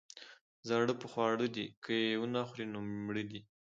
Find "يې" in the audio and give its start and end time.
2.03-2.13